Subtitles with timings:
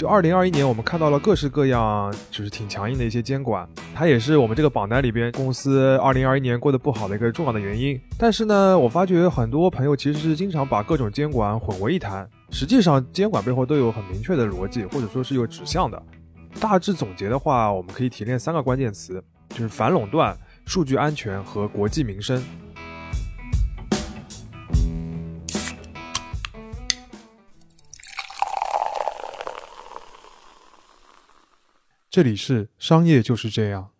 [0.00, 8.00] 就二零二一年，我们看到了各式各样，就是挺强硬的一些监管，它也是我们这个榜单里边公司二零二一年过得不好的一个重要的原因。
[8.16, 16.02] 但是呢，我发觉很多朋友其实是经常把各种监管混为一谈，实际上监管背后都有很明确的逻辑，或者说是有指向的。
[16.58, 22.42] 大致总结的话，我们可以提炼三个关键词，就是反垄断、数据安全和国计民生。
[32.10, 33.92] 这里是商业就是这样。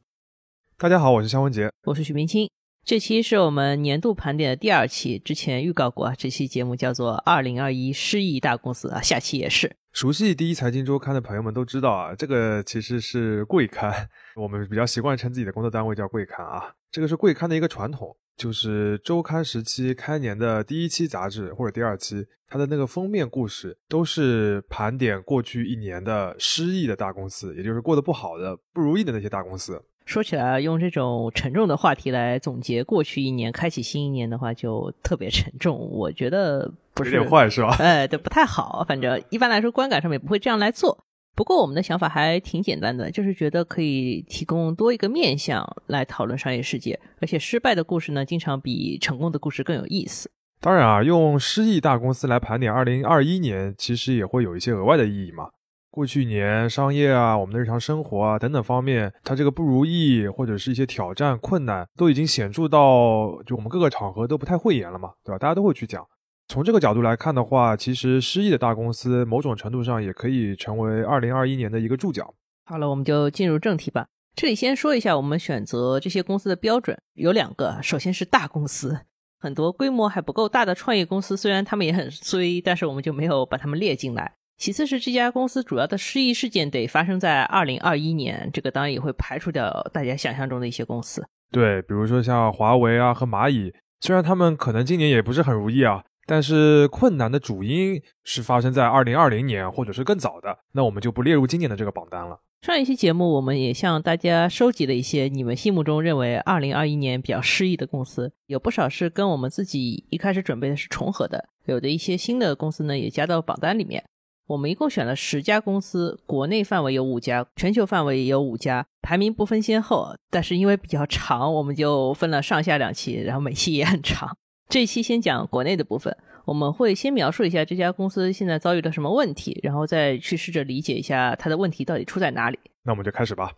[0.77, 2.51] 大家好，我是肖文杰，我是许明清。
[2.85, 9.77] 这期是我们年度盘点的第二期，之前预告过，这期节目叫做《二零二一失意大公司》啊，下期也是。
[9.93, 18.17] 熟悉第一财经周刊的朋友们都知道啊，这个其实是贵刊，我们比较习惯称自己的工作单位叫贵刊啊，这个是贵刊的一个传统。
[18.37, 29.83] 就是周刊时期开年的第一期杂志或者第二期，它的那个封面故事都是盘点过去一年的失意的大公司，也就是过得不好的、不如意的那些大公司。
[30.11, 35.89] 说起来，用这种沉重的话题来总结过去一年、开启新一年的话，就特别沉重。
[35.89, 37.77] 我觉得不是有点坏，是吧？
[37.79, 38.85] 哎，对，不太好。
[38.89, 40.99] 反正一般来说，观感上面不会这样来做。
[41.37, 50.29] 不过我们的想法还挺简单的，就是觉得可以提供多一个面向来讨论商业世界，而且失败的故事呢，经常比成功的故事更有意思。
[50.61, 55.51] 当然啊，用失意大公司来盘点二零二一年，其实也会有一些额外的意义嘛。
[55.91, 65.39] 过去年商业啊，我们的日常生活啊等等方面，它这个不如意或者是一些挑战困难，都已经显著到就我们各个场合都不太讳言了嘛，对吧？
[65.39, 66.07] 大家都会去讲。
[66.47, 72.33] 从这个角度来看的话，其实失意的大公司某种程度上也可以成为二零二一年的一个注脚。
[72.65, 74.07] 好了，我们就进入正题吧。
[74.37, 77.79] 这里先说一下，我们选择这些公司的标准有两个。
[77.83, 79.01] 首先是大公司，
[79.41, 84.37] 很多规模还不够大的创业公司，虽然他们也很衰，但是我们就没有把他们列进来。
[84.61, 91.27] 其次是这家公司主要的失意事件得发生在二零二一年，这个当然也会排除掉大家想象中的一些公司。
[91.51, 96.05] 对，比如说像华为啊和蚂蚁，虽然他们可能今年也不是很如意啊。
[96.27, 102.39] 但是困难的主因是发生在二零二零年，或者是更早的，那我们就不列入今年的这个榜单了。
[102.61, 114.05] 上一期节目，我们也向大家收集了一些你们心目中认为二零二一年比较失意的公司，有不少是跟我们自己一开始准备的是重合的，有的一些新的公司呢也加到榜单里面。
[114.51, 124.37] 我们一共选了十家公司，国内范围有五家，全球范围也有五家，排名不分先后，但是因为比较长，我们就分了上下两期，然后每期也很长。
[124.69, 126.17] 这一期先讲国内的部分，
[126.47, 132.59] 我们会先描述一下这家公司现在遭遇了什么问题，然后再去试着理解一下它的问题到底出在哪里。
[132.83, 133.53] 那我们就开始吧。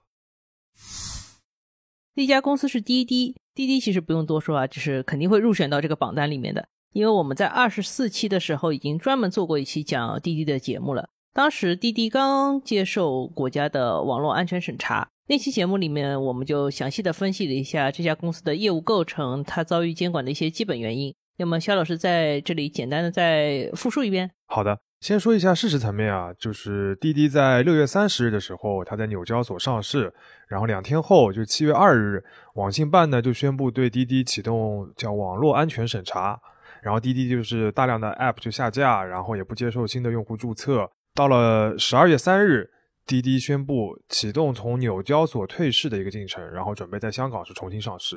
[2.15, 11.09] 第一家公司是滴滴，滴滴其实不用多说啊，就是肯定会入选到这个榜单里面的，因为我们在二十四期的时候已经专门做过一期讲滴滴的节目了。
[11.35, 15.09] 当时滴滴刚接受国家的网络安全审查。
[15.29, 21.15] 那期节目里面，我们就详细的分析了一下这家公司的业务构成，它遭遇监管的一些基本原因。
[21.39, 24.31] 那么，肖老师在这里简单的再复述一遍。
[24.47, 30.13] 好的，先说一下事实层面啊，就是滴滴在六月三十日的时候，它在纽交所上市，
[30.49, 32.23] 然后两天后，就七月二日，
[32.57, 36.39] 网信办呢就宣布对滴滴启动叫网络安全审查，
[36.83, 40.91] 然后滴滴就是大量的 App 就下架，然后也不接受新的用户注册。
[41.15, 42.69] 到了十二月三日。
[43.05, 48.17] 滴滴宣布启动从纽交所退市的一个进程，然后准备在香港是重新上市。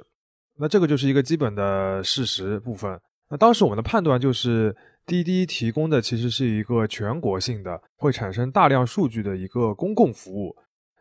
[0.60, 3.02] 那这个就是一个基本的事实部分。
[3.32, 4.76] 那当时我们的判断就是，
[5.08, 10.56] 滴滴提供的其实是一个全国性的、会产生大量数据的一个公共服务，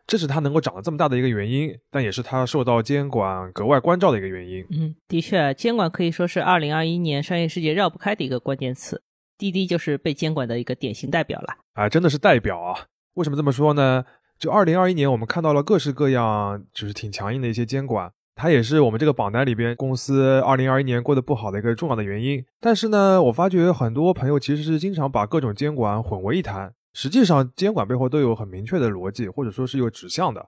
[0.07, 4.65] 这是它能够长得这么大的一个原因，但也是它受到监管格外关照的一个原因。
[4.69, 9.01] 嗯，的确，监管可以说是二零二一年商业世界绕不开的一个关键词。
[9.37, 11.55] 滴滴就是被监管的一个典型代表了。
[11.73, 12.85] 啊，真的是代表啊！
[13.15, 14.05] 为什么这么说呢？
[14.39, 22.45] 就二零二一年，我们看到了各式各样，就是挺强硬的一些监管，它也是我们这个榜单里边公司二零二一年过得不好的一个重要的原因。
[22.61, 30.47] 但是呢，我发觉很多朋友其实是经常把各种监管混为一谈，实际上监管背后都有很明确的逻辑，或者说是有指向的。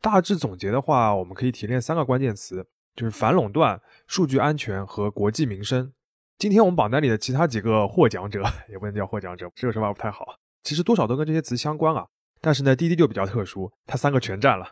[0.00, 5.92] 大致总结的话，我们可以提炼三个关键词，就是反垄断、数据安全和国计民生。
[6.36, 10.26] 今天我们榜单里的其他几个获奖者，也不能叫获奖者，这个说法不太好。
[10.64, 12.04] 其实多少都跟这些词相关啊，
[12.40, 14.66] 但是呢，滴滴就比较特殊，它三个全占了。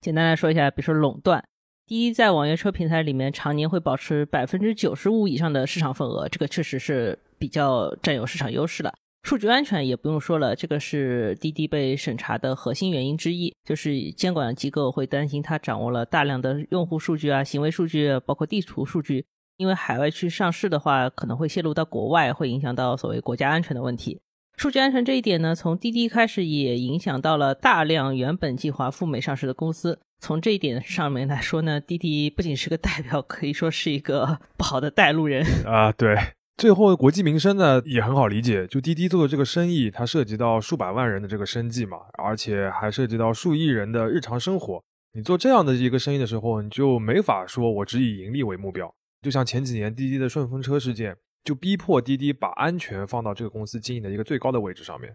[0.00, 1.44] 简单来说一下，比如说垄断，
[1.84, 8.94] 滴滴在网约车平台里面常年会保持百分之九十五以上的市场份额，这个确实是比较占有市场优势的。
[9.22, 19.24] 数据安全也不用说了，这个是滴滴被审查的核心原因之一，就是监管机构会担心它掌握了大量的用户数据啊、行为数据，包括地图数据，
[19.58, 24.20] 因为海外去上市的话，可能会泄露到国外，会影响到所谓国家安全的问题。
[24.56, 30.00] 数据安全这一点呢，从滴滴开始也影响到了大量原本计划赴美上市的公司。
[30.22, 35.90] 从这一点上面来说呢，滴滴不仅是个代表，可以说是一个 不好的带路人啊。
[35.92, 36.14] 对，
[36.60, 44.84] 最后国计民生呢也很好理解，就滴滴做的这个生意，它涉及到数百万人的这个生计嘛，而且还涉及到数亿人的日常生活。
[45.14, 48.94] 你做这样的一个生意的时候，你就没法说我只以盈利为目标。
[49.22, 55.10] 就像前几年滴滴的顺风车事件，就逼迫滴滴把安全放到这个公司经营的一个最高的位置上面。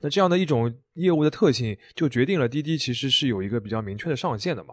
[0.00, 4.72] 那这样的一种业务的特性，就决定了滴滴其实是有一个比较明确的上限的嘛。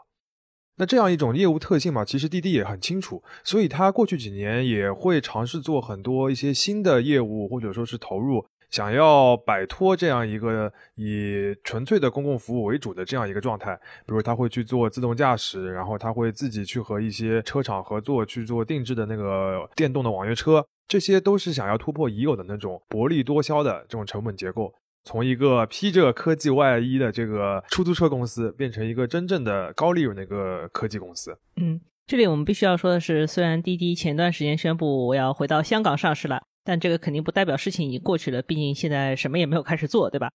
[0.78, 8.46] 那这样一种业务特性嘛，其实滴滴也很清楚，所以他过去几年也会尝试做很多一些新的业务，或者说是投入。
[8.72, 13.76] 想要摆脱这样一个以纯粹的公共服务为主的这样一个状态，
[14.08, 24.74] 比如他会去做自动驾驶，然后他会自己去和一些车厂合作去做定制的那个电动的网约车，这些都是想要突破已有的那种薄利多销的这种成本结构，
[25.04, 31.38] 从一个披着科技外衣的这个出租车公司变成一个真正的高利润的一个科技公司。
[31.58, 36.42] 嗯，这里我们必须要说的是，虽然滴滴前段时间宣布我要回到香港上市了。
[36.66, 40.32] 但这个肯定不代表事情已经过去了，毕竟现在什么也没有开始做，对吧？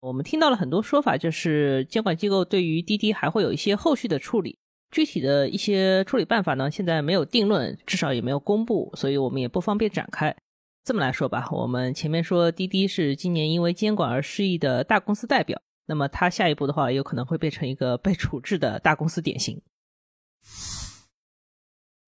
[0.00, 4.58] 我们听到了很多说法，就是监管机构对于滴滴还会有一些后续的处理，
[4.90, 10.36] 具体的一些处理办法呢，现在没有定论，至少也没有公布，所以我们也不方便展开。
[10.84, 19.62] 这么来说吧，我们前面说滴滴是今年因为监管而失意的大公司代表，那么它下一步的话，有可能会变成一个被处置的大公司典型。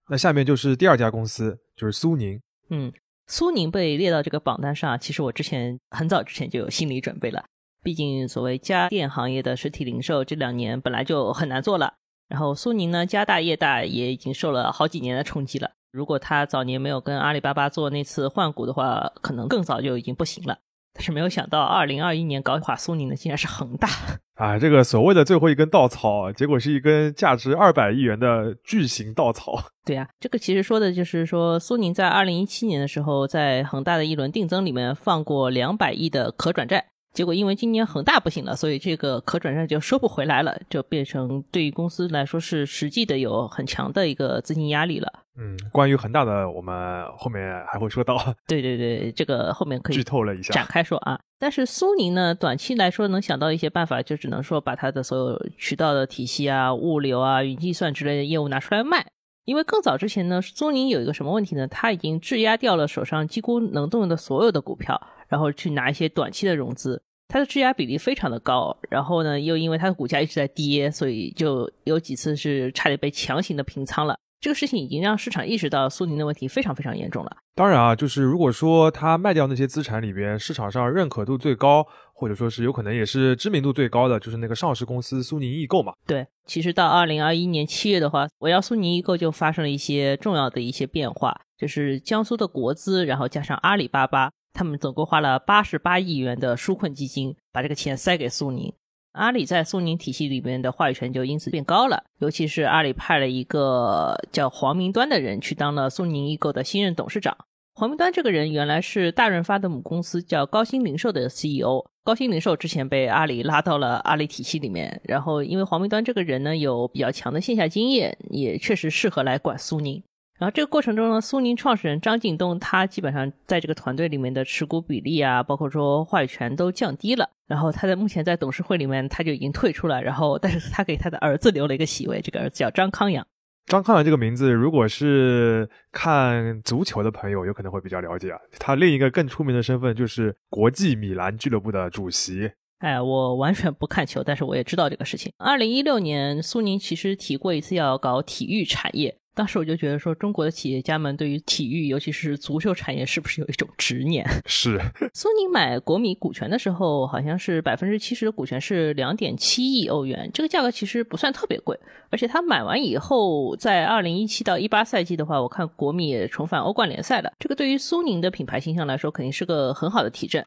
[0.08, 2.40] 那下面就是第二家公司，就是苏宁。
[2.70, 2.92] 嗯。
[3.26, 7.42] 苏宁被列到这个榜单上，其实我之前很早之前就有心理准备了。
[7.82, 11.94] 毕竟所谓家电行业的实体零售，这两年本来就很难做了。
[12.28, 15.70] 然后苏宁呢，家大业大，也已经受了好几年的冲击了。
[15.94, 20.58] 如果他早年没有跟阿里巴巴做那次换股的话，可能更早就已经不行了。
[20.92, 23.88] 但是没有想到，二零二一年搞垮苏宁的竟然是恒大
[24.34, 24.58] 啊！
[24.58, 29.56] 这个所谓的最后一根稻草，结果是一根价值二百亿元的巨型稻草。
[29.86, 36.84] 对呀，这个其实说的就是说，苏宁在二零一七年的时候，在恒大的一轮定增里面放过两百亿的可转债。
[37.14, 45.10] 结果因为今年恒大不行了，所以这个可转债就收不回来了，就变成对于公司来说是实际的有很强的一个资金压力了。
[45.36, 48.16] 嗯，关于恒大的，我们后面还会说到。
[48.46, 51.18] 对对对，这个后面可以剧透了一下展开说啊。
[51.38, 59.06] 但是苏宁呢，短期来说能想到一些办法，就只能说把它的所有渠道的体系啊、物流啊、云计算之类的业务拿出来卖。
[59.44, 61.66] 因为更早之前呢，苏宁有一个什么问题呢？
[61.68, 65.00] 他已经质押掉了手上几乎能动用的所有的股票。
[65.26, 74.16] 然后去拿一些短期的融资，它的质押比例非常的高，然后呢，又因为它的股价一直在跌，所以就有几次是差点被强行的平仓了。
[74.44, 77.34] 这个事情已经让市场意识到苏宁的问题非常非常严重了。
[77.54, 81.82] 当然啊，就是如果说他卖掉那些资产里边，市场上认可度最高，
[82.12, 85.94] 或者说是有可能也是知名度最高的，就是那个上市公司苏宁易购嘛。
[86.06, 94.30] 对，其实到二零二一年七月的话，我要苏宁易购就发生了一些重要的一些变化，就是江苏的国资，然后加上阿里巴巴。
[94.52, 98.70] 他们总共花了八十八亿元的纾困基金，把这个钱塞给苏宁。
[99.14, 102.04] 阿里在苏宁体系里面的话语权就因此变高了。
[102.18, 107.36] 尤其是阿里派了一个叫黄明端的人去当了苏宁易购的新任董事长。
[107.76, 111.84] 黄明端这个人原来是大润发的母公司叫高新零售的 CEO。
[112.04, 120.02] 高新零售之前被阿里拉到了阿里体系里面，然后因为黄明端这个人呢有比较强的线下经验，也确实适合来管苏宁。
[120.38, 127.30] 然后这个过程中呢，苏宁创始人张近东他基本上在这个团队里面的持股比例啊，包括说话语权都降低了。
[127.46, 130.02] 然后他在目前在董事会里面他就已经退出了。
[130.02, 133.24] 然后，但是他给他的儿子留了一个席位，这个儿子叫张康阳。
[133.66, 138.38] 张康阳这个名字，如果是看足球的朋友，有可能会比较了解啊。
[138.58, 142.50] 他另一个更出名的身份就是国际米兰俱乐部的主席。
[142.80, 145.32] 哎，我完全不看球，但是我也知道这个事情。
[145.38, 149.16] 二零一六年，苏宁其实提过一次要搞体育产业。
[149.34, 154.24] 当时我就觉得说，中国的企业家们对于体育，尤其是足球产业，是不是有一种执念？
[154.46, 154.80] 是。
[155.12, 161.78] 苏宁买国米股权的时候，好像是百分之七十的股权是两点七亿欧元，这个价格其实不算特别贵。
[162.10, 167.32] 而且他买完以后，在二零一七到一八赛季的话，我看国米也重返欧冠联赛了。
[167.40, 170.44] 这个对于苏宁的品牌形象来说，肯定是个很好的提振。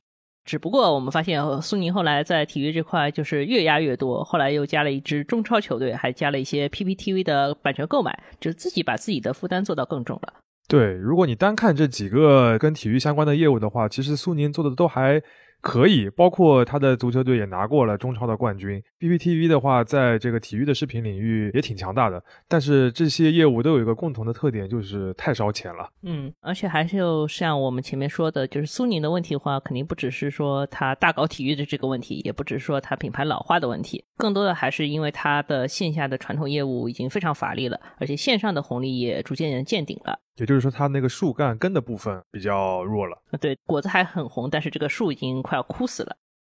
[0.47, 10.33] 只不过我们发现，苏宁后来在体育这块就是越压越多，后来又加了一支中超球队，还加了一些 PPTV 的版权购买，就自己把自己的负担做到更重了。
[10.69, 15.21] 对，如果你单看这几个跟体育相关的业务的话，其实苏宁做的都还
[15.67, 18.81] 可以，包括他的足球队也拿过了中超的冠军。
[19.01, 25.89] BPTV 的话，在这个体育的视频领域也挺强大的，但是这些业务都有一个共同的特点，就是太烧钱了。
[26.03, 40.17] 嗯，而且还是有像我们前面说的，就是苏宁的问题的话，肯定不只是说它大搞体育的这个问题，也不只是说它品牌老化的问题，更多的还是因为它的线下的传统业务已经非常乏力了，而且线上的红利也逐渐见顶了。
[40.37, 43.17] 也就是说，它那个树干根的部分比较弱了。
[43.39, 46.15] 对，果子还很红，但是这个树已经快要枯死了。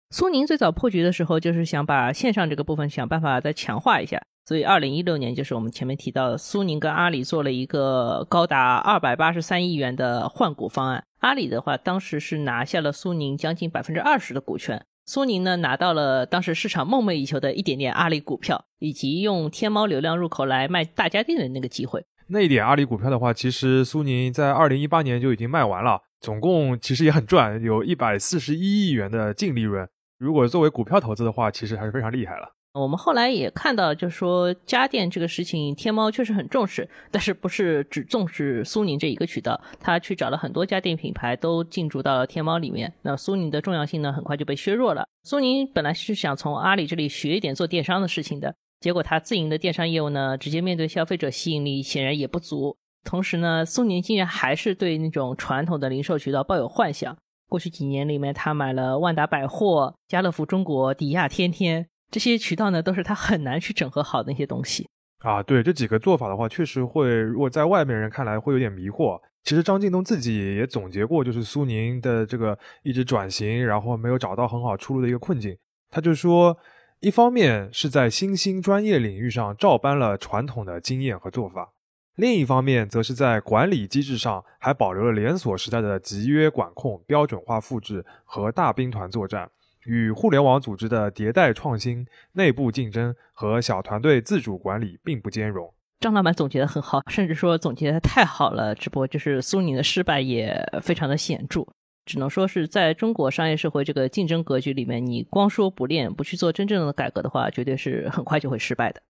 [0.10, 4.22] 苏宁最早破局的时候，就是想把线上这个部分想办法再强化一下。
[4.46, 11.04] 所以，二零一六年就是我们前面提到的，苏宁跟阿里做了一个高达二百八十三亿元的换股方案。
[11.20, 22.06] 阿里的话，当时是拿下了苏宁将近百分之二十的股权，苏宁呢拿到了当时市场梦寐以求的一点点阿里股票，以及用天猫流量入口来卖大家电的那个机会。
[22.30, 29.88] 那一点阿里股票的话，其实苏宁在二零一八年就已经卖完了，总共其实也很赚，有一百四十一亿元的净利润。
[30.18, 32.50] 如果作为股票投资的话，其实还是非常厉害了。
[32.74, 42.94] 我们后来也看到，就是说家电这个事情，天猫确实很重视，但是不是只重视苏宁这一个渠道，他去找了很多家电品牌都进驻到了天猫里面。
[43.02, 45.08] 那苏宁的重要性呢，很快就被削弱了。
[45.24, 48.54] 苏宁本来是想从阿里这里学一点做电商的事情的。
[48.80, 52.78] 结果，他自营的电商业务呢，直接面对消费者吸引力显然也不足。
[53.04, 57.18] 同时呢，苏宁竟然还是对那种传统的零售渠道抱有幻想。
[57.50, 64.88] 过去几年里面，他买了万达百货、家乐福中国、迪亚天天这些渠道呢，都是他很难去整合好的那些东西。
[65.20, 69.20] 啊，对这几个做法的话，确实会，如果在外面人看来会有点迷惑。
[69.44, 75.58] 其实张近东自己也总结过，就是苏宁的这个一直转型，然后没有找到很好出路的一个困境。
[75.90, 76.56] 他就说。
[77.00, 81.74] 一方面是在新兴专业领域上照搬了传统的经验和做法，
[82.16, 89.52] 另一方面则是在管理机制上还保留了连锁时代的集约管控、标准化复制和大兵团作战，
[89.86, 95.72] 与互联网组织的迭代创新、内部竞争和小团队自主管理并不兼容。
[96.00, 101.64] 张老板总结的很好，甚至说总结的太好了，只不过就是苏宁的失败也非常的显著。
[102.08, 109.02] 只能说是在中国商业社会这个竞争格局里面，你光说不练，不去做真正的改革的话，绝对是很快就会失败的。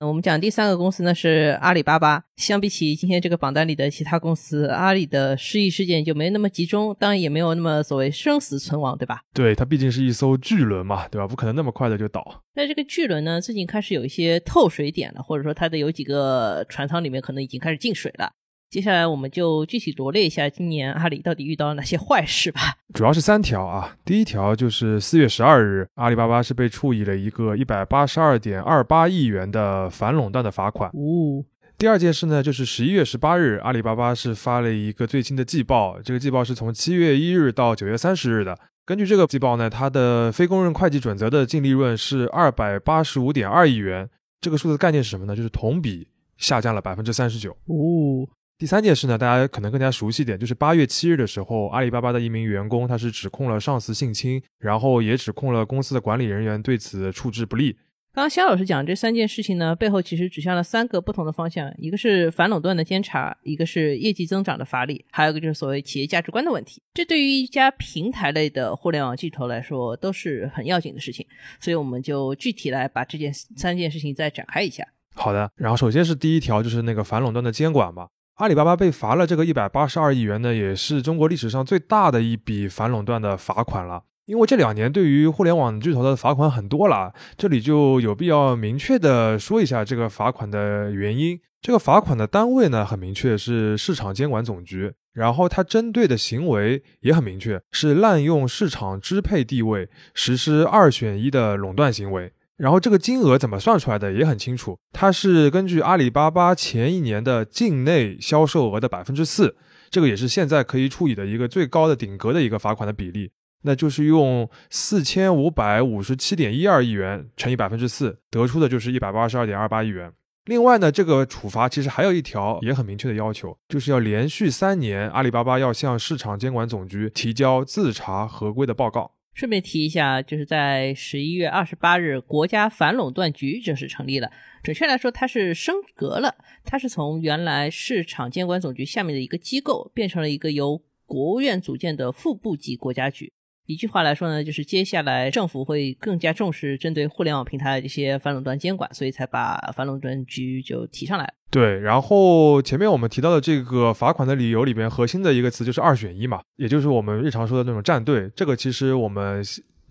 [0.00, 2.24] 我们讲第三个公司呢是阿里巴巴。
[2.34, 9.20] 相比起今天这个榜单里的其他公司，阿里的失意事件就没那么集中，当然也没有那么所谓生死存亡，对吧？
[9.32, 11.28] 对，它毕竟是一艘巨轮嘛，对吧？
[11.28, 12.42] 不可能那么快的就倒。
[12.54, 18.32] 那这个巨轮呢，最近开始有一些透水点了，或者说它的有几个船舱里面可能已经开始进水了。
[18.72, 22.78] 接下来我们就具体罗列一下今年阿里到底遇到了哪些坏事吧。
[22.94, 30.88] 主要是三条啊，第一条就是四月十二日，阿里巴巴是被处以了一个一百八十二点二八亿元的反垄断的罚款。
[30.88, 31.44] 哦。
[31.76, 38.58] 第二件事呢，就是十一月十八日，阿里巴巴是发了一个最新的季报，这个季报是从七月一日到九月三十日的。
[38.86, 44.08] 根据这个季报呢，它的非公认会计准则的净利润是二百八十五点二亿元。
[44.40, 45.36] 这个数字概念是什么呢？
[45.36, 47.52] 就是同比下降了百分之三十九。
[47.66, 48.26] 哦。
[48.62, 57.72] 第三件事呢，大家可能更加熟悉点，就是八月七日的时候，阿里巴巴的一名员工，他是指控了上司性侵，然后也指控了公司的管理人员对此处置不力。
[58.14, 66.80] 刚刚肖老师讲这三件事情呢，背后其实指向了三个不同的方向，一个是反垄断的监察，一个是业绩增长的乏力，还有一个就是所谓企业价值观的问题。
[66.94, 71.26] 这对于一家平台类的互联网巨头来说都是很要紧的事情，
[71.58, 74.86] 所以我们就具体来把这件三件事情再展开一下。
[75.16, 78.06] 好的，然后首先是第一条，就是那个反垄断的监管嘛。
[78.42, 84.02] 阿里巴巴被罚了这个一百八十二亿元呢，也是中国历史上最大的一笔反垄断的罚款了。
[84.24, 91.38] 因为这两年对于互联网巨头的罚款很多了，这里就有必要明确的说一下这个罚款的原因。
[91.60, 102.32] 这个罚款的单位呢很明确，是市场监管总局，然后它针对的行为也很明确，是滥用市场支配地位，实施二选一的垄断行为。
[102.62, 109.56] 然后这个金额怎么算出来的也很清楚，它是根据阿里巴巴前一年的境内销售额的百分之四，
[109.90, 120.12] 这个也是现在可以处理的一个最高的顶格的一个罚款的比例，那就是用四千五百五十七点一二亿元乘以百分之四，得出的就是一百八十二点二八亿元。
[120.44, 129.10] 另外呢，这个处罚其实还有一条也很明确的要求，就是要连续三年阿里巴巴要向市场监管总局提交自查合规的报告。
[129.34, 134.30] 顺便提一下，就是在十一月二十八日，国家反垄断局正式成立了。
[134.62, 143.32] 准确来说，它是升格了，它是从原来市场监管总局下面的一个机构，变成了一个由国务院组建的副部级国家局。
[143.66, 151.32] 一句话来说呢，就是接下来政府会更加重视针对互联网平台的一些反垄断监管，所以才把反垄断局就提上来。
[151.50, 158.30] 对，然后前面我们提到的这个罚款的理由里边，核心的一个词就是二选一嘛，也就是我们日常说的那种站队。
[158.34, 159.42] 这个其实我们。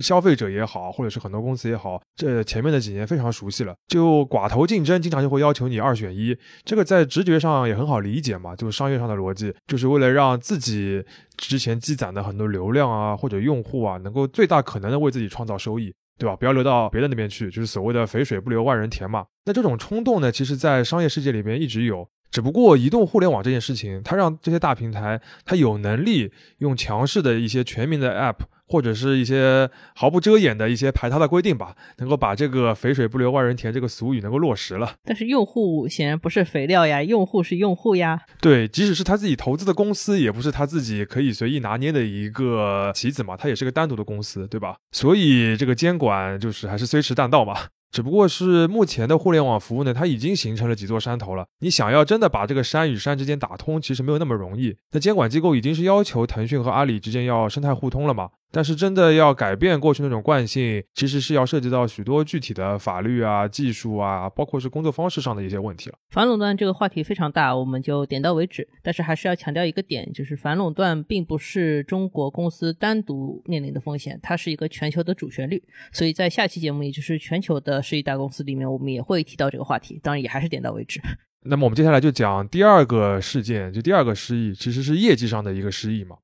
[0.01, 3.75] 消费者也好，或者是很多公司也好，这前面的几年非常熟悉了。
[3.88, 11.03] 就寡头竞争，经常就会要求你二选一，这个在直觉上也很好理解嘛，就是商业上的逻辑，就是为了让自己
[11.38, 16.36] 之前积攒的很多流量啊或者用户啊，能够最大可能的为自己创造收益，对吧？
[16.36, 19.25] 不要流到别的那边去，就是所谓的肥水不流外人田嘛。
[19.46, 28.46] 那这种冲动呢，其实在商业世界里边一直有，只不过移动互联网这件事情，它让这些大平台它有能力用强势的一些全民的 App。
[28.71, 34.93] 或者是一些毫不遮掩的一些排他的规定吧，能够把这个“肥水不流外人田”这个俗语能够落实了。
[35.03, 38.21] 但是用户显然不是肥料呀，用户是用户呀。
[38.39, 44.77] 对，即使是他自己投资的公司，也不是他自己可以随意拿捏的一个棋子嘛，他也是个单独的公司，对吧？
[44.91, 47.55] 所以这个监管就是还是虽迟但到嘛。
[47.91, 51.45] 只不过是目前的互联网服务呢，它已经形成了几座山头了。
[51.59, 54.77] 你想要真的把这个山与山之间打通，其实没有那么容易。
[54.93, 58.29] 那监管机构已经是要求腾讯和阿里之间要生态互通了嘛？
[58.51, 65.96] 但是真的要改变过去那种惯性，其实是要涉及到许多具体的法律啊、技术啊，包括是工作方式上的一些问题了。
[66.10, 68.67] 反垄断这个话题非常大，我们就点到为止。
[68.84, 75.63] 但是还是要强调一个点，就是反垄断并不是中国公司单独面临的风险，它是一个全球的主旋律。
[75.93, 80.00] 所以在下期节目，也就是全球的十亿大公司里面，我们也会提到这个话题。
[80.03, 81.00] 当然，也还是点到为止。
[81.43, 86.17] 那么我们接下来就讲第二个事件，就第二个失忆，其实是业绩上的一个失忆嘛。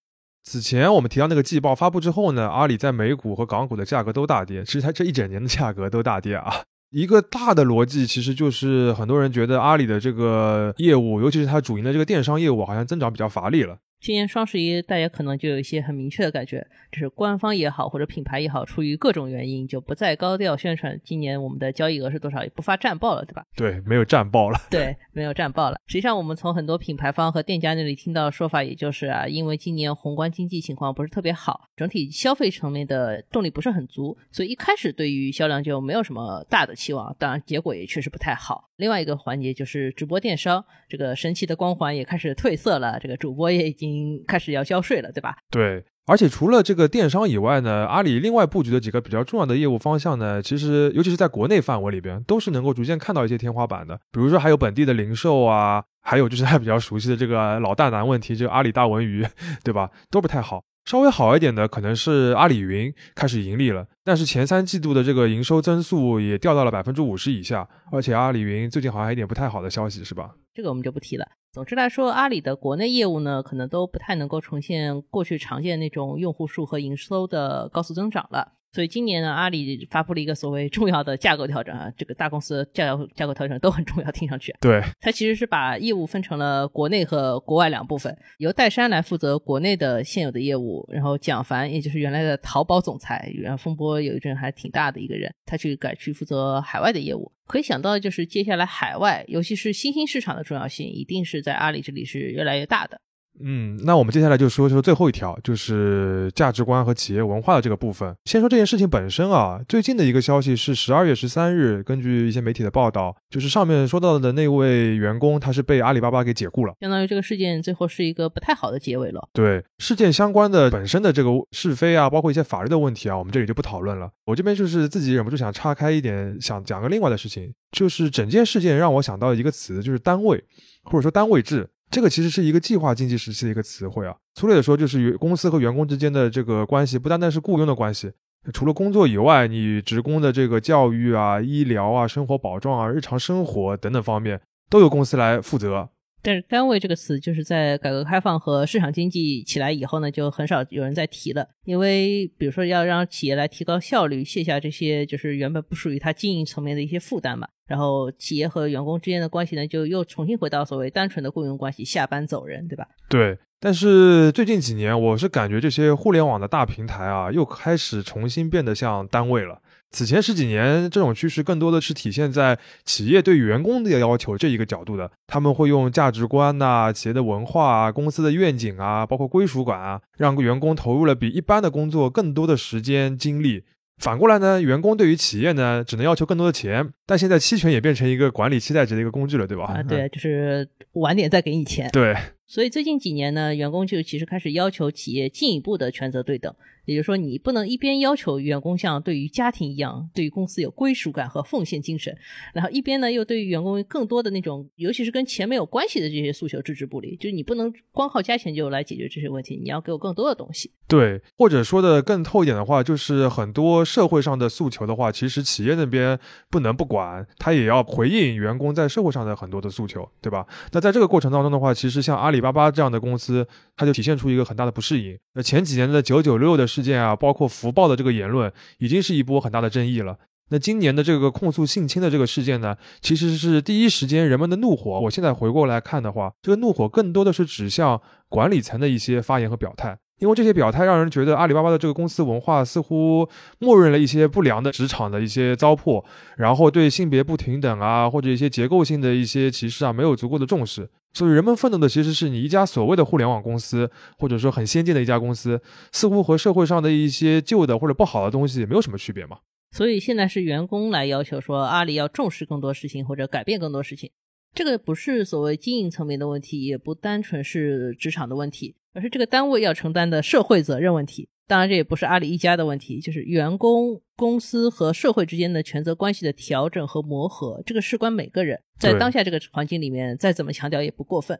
[0.49, 6.61] 此前我们提到那个季报发布之后呢，阿里在美股和港股的价格都大跌，其实它这一整年的价格都大跌啊。
[6.91, 13.75] 一个大的逻辑其实就是很多人觉得阿里的这个业务，尤其是它主营的这个电商业务，好像增长比较乏力了。
[14.07, 23.43] 今年双十一，大家可能就有一些很明确的感觉，就是官方也好，或者品牌也好，出于各种原因，就不再高调宣传今年我们的交易额是多少，也不发战报了，对吧？
[23.57, 24.57] 对，没有战报了。
[24.71, 25.77] 对， 没有战报了。
[25.87, 37.13] 实际上，我们从很多品牌方和店家那里听到的说法，也就是啊，因为今年宏观经济情况不是特别好，整体消费层面的动力不是很足，所以一开始对于销量就没有什么大的期望。
[37.19, 38.69] 当然，结果也确实不太好。
[38.77, 43.96] 另外一个环节就是直播电商，这个神奇的光环也开始褪色了，这个主播也已经
[44.27, 45.35] 开始要交税了，对吧？
[45.49, 53.99] 对，而且除了这个电商以外呢，阿里另外布局的几个比较重要的业务方向呢，其实尤其是在国内范围里边，都是能够逐渐看到一些天花板的。
[54.11, 59.25] 比如说还有本地的零售啊，还有就是大家比较熟悉的这个老大难问题，这个阿里大文娱，
[59.63, 59.89] 对吧？
[60.09, 60.63] 都不太好。
[60.85, 70.31] 稍微好一点的可能是阿里云开始盈利了，但是前三季度的这个营收增速也掉到了百分之五十以下，而且阿里云最近好像还有点不太好的消息，是吧？
[70.53, 71.27] 这个我们就不提了。
[71.57, 78.53] 总之来说，阿里的国内业务呢，可能都不太能够重现过去常见那种用户数和营收的高速增长了。
[78.77, 84.55] 所以今年呢，阿里发布了一个所谓重要的架构调整啊，这个大公司架架构调整都很重要，听上去。
[84.61, 97.31] 对，它其实是把业务分成了国内和国外两部分，由戴珊来负责国内的现有的业务，然后蒋凡，也就是原来的淘宝总裁，原来风波有一阵还挺大的一个人，他去改去负责海外的业务。
[97.47, 103.01] 可以想到的就是，接下来海外，尤其是新兴市场的重要性，一定是在阿里这里是越来越大的。
[103.41, 108.15] 嗯，那我们接下来就说说最后一条，就是价值观和企业文化的这个部分。
[108.25, 116.73] 先说这件事情本身啊，最近的一个消息是十二月十三日，根据一些媒体的报道，就是上面说到的那位员工，他是被阿里巴巴给解雇了。
[116.81, 119.27] 相当于这个事件最后是一个不太好的结尾了。
[119.33, 124.09] 对事件相关的本身的这个是非啊，包括一些法律的问题啊，我们这里就不讨论了。
[124.25, 130.43] 我这边就是自己忍不住想岔开一点，想讲个另外的事情，就是整件事件让我想到一个词，就是单位
[130.83, 131.69] 或者说单位制。
[131.89, 138.11] 这个其实是一个计划经济时期的一个词汇啊，粗略的说，就是与公司和员工之间的这个关系，不单单是雇佣的关系，
[138.53, 145.89] 除了工作以外，你职工的这个教育啊、医疗啊、生活保障啊、日常生活等等方面，都由公司来负责。
[146.23, 151.47] 但是“单位”这个词，就是在改革开放和市场经济起来以后呢，就很少有人在提了。
[151.63, 157.47] 因为比如说要让企业来提高效率，卸下这些就是原本不属于它经营层面的一些负担嘛。
[157.67, 162.87] 然后企业和员工之间的关系呢，就又重新回到所谓单纯的雇佣关系，下班走人，对吧？
[163.09, 163.37] 对。
[163.59, 169.59] 但是最近几年，我是感觉这些互联网的大平台啊，又开始重新变得像单位了。
[169.89, 175.09] 此前十几年，这种趋势更多的是体现在企业对员工的要求这一个角度的。
[175.25, 183.63] 他们会用价值观呐、企业的文化啊、公司的愿景啊，包括归属感啊，让员工投入了比一般的工作更多的时间精力。
[183.97, 186.87] 反过来呢，员工对于企业呢，只能要求更多的钱。
[187.05, 189.65] 但现在期权也变成一个管理期待值的一个工具了，对吧？
[189.65, 191.89] 啊，对，就是晚点再给你钱。
[191.91, 192.15] 对。
[192.45, 196.53] 所以最近几年呢，员工就其实开始要求企业进一步的权责对等。
[196.87, 202.15] 也就是说，你不能一边要求员工像对于家庭一样，对于公司有归属感和奉献精神，
[202.53, 207.15] 然后一边呢又对于员工更多的那种，尤其是跟钱没有关系的这些诉求置之不理。
[207.17, 210.71] 就是你不能光靠加钱就来解决这些问题，你要给我更多的东西。
[210.87, 216.17] 对，或者说的更透一点的话，就是很多社会上的诉求的话，其实企业那边
[216.49, 220.47] 不能不管，他也要回应员工在社会上的很多的诉求，对吧？
[220.71, 223.45] 那在这个过程当中的话，其实像阿里巴巴这样的公司，
[223.75, 225.17] 它就体现出一个很大的不适应。
[225.33, 230.15] 那前几年的九九六的事件啊，包括福报的这个言论，已经是一波很大的争议了。
[230.49, 234.99] 那今年的这个控诉性侵的这个事件呢，其实是第一时间人们的怒火。
[234.99, 243.27] 我现在回过来看的话，这个怒火更多的是指向管理层的一些发言和表态，因为这些表态让人觉得阿里巴巴的这个公司文化似乎
[243.59, 246.03] 默认了一些不良的职场的一些糟粕，
[246.37, 250.89] 然后对性别不平等啊，或者一些结构性的一些歧视啊，没有足够的重视。
[251.13, 255.59] 所以人们愤怒的其实是你一家所谓的互联网公司，或者说很先进的一家公司，
[255.91, 259.37] 似乎和社会上的一些旧的或者不好的东西没有什么区别嘛。
[259.71, 264.11] 所以现在是员工来要求说阿里要重视更多事情或者改变更多事情，
[264.53, 271.29] 这个不是所谓经营层面的问题，也不单纯是职场的问题，而是这个单位要承担的社会责任问题。
[271.45, 278.59] 当然，这也不是阿里一家的问题，就是员工、公司和社会之间的权责关系的调整和磨合，这个事关每个人。
[278.79, 281.39] 在当下这个环境里面，再怎么强调也不过分。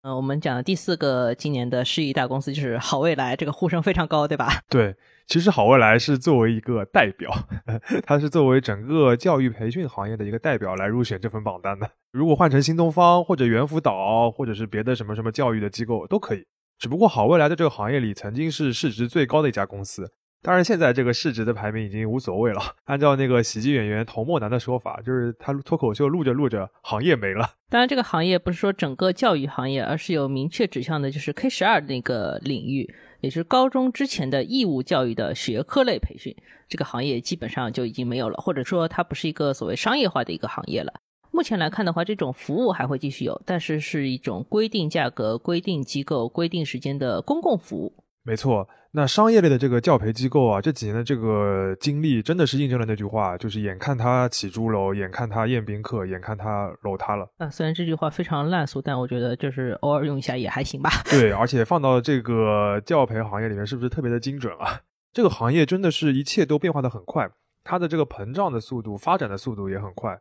[0.00, 4.62] 嗯，我们讲的第四个今年的失意大公司就是好未来，这个呼声非常高，对吧？
[4.70, 7.30] 对，其实好未来是作为一个代表，
[8.06, 11.90] 它是作为整个教育培训行业的一个代表来入选这份榜单的。
[12.12, 16.46] 如果换成新东方或者猿辅导，或者是别的什么什么教育的机构都可以。
[16.78, 20.12] 只不过好未来在这个行业里曾经是市值最高的一家公司，
[20.42, 22.60] 当然现在这个市值的排名已经无所谓了。
[22.84, 27.50] 按照那个喜剧演员童墨南的说法，就是他脱口秀录着录着，行业没了。
[27.68, 32.88] 当然，这个行业不是说整个教育行业，而是有明确指向的，就是 K 十二那个领域，
[33.26, 36.32] 也是高中之前的义务教育的学科类培训，
[36.68, 40.92] 这个行业基本上就已经没有了，或者说它不是一个所谓商业化的一个行业了。
[41.32, 47.92] 目前来看的话，这种服务还会继续有，但是是一种规定价格、规定机构、规定时间的公共服务。
[48.22, 57.28] 没错，那商业类的这个教培机构啊，这几年的这个经历真的是印证了那句话，就是眼看他起朱楼，眼看他宴宾客，眼看他楼塌了。
[57.36, 60.88] 啊，虽然这句话非常烂俗，但我觉得就是偶尔用一下也还行吧。
[61.10, 64.80] 对，而且放到这个教培行业里面，是不是特别的精准啊？
[65.12, 67.28] 这个行业真的是一切都变化的很快，
[67.64, 70.18] 它的这个膨胀的速度、发展的速度也很快。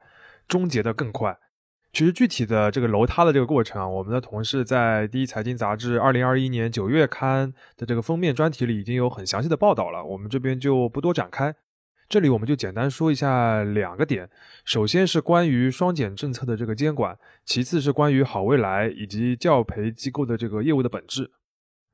[0.49, 1.37] 终结的更快。
[1.95, 11.55] 其实具体的这个楼塌的这个过程啊，我们的同事在《第一财经》杂志二零二一年九月刊的这个封面专题里已经有很详细的报道了，我们这边就不多展开。
[12.09, 14.29] 这里我们就简单说一下两个点：
[14.65, 21.31] 首先是关于双减政策的这个监管，其次是关于好未来以及教培机构的这个业务的本质。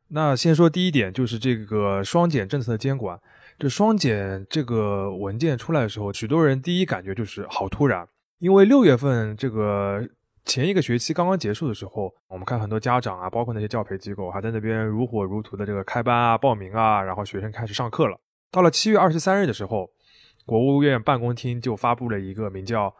[0.08, 3.20] 那先说第一点，就是这个双减政策的监管。
[3.60, 8.08] 这双减这个文件出来的时候，许多人第一感觉就是好突然。
[8.41, 10.01] 因为六月份这个
[10.45, 18.19] 前一个学期刚刚结束的时候，我们看很多家长啊，包括那些教培机构，还在那边如火如荼的这个开班啊、报名啊，然后学生开始上课了。
[18.49, 19.91] 到了七月二十三日的时候，
[20.43, 22.88] 国务院办公厅就发布了一个名叫《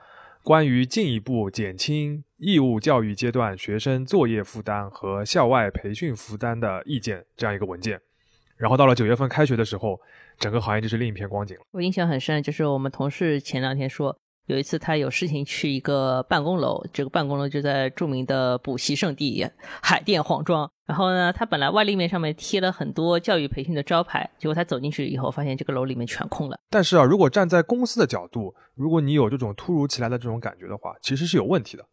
[0.44, 8.00] 关于进一步减轻义务教育阶段学生作业负担和校外培训负担的意见》这样一个文件。
[8.58, 10.00] 然后到了九月份开学的时候，
[10.38, 11.64] 整个行业就是另一片光景了。
[11.72, 14.16] 我印象很深，就是我们同事前两天说。
[14.48, 19.48] 有一次，他有事情去一个办公楼，这个办公楼就在著名的补习圣地
[19.82, 20.70] 海淀黄庄。
[20.86, 26.60] 然后呢，他本来外立面上面贴了很多教育培训的招牌，结果他走进去以后，发现这个楼里面全空了。
[26.70, 31.86] 但是啊，如果站在公司的角度，如果你有这种突如其来的这种感觉的话，其实是有问题的，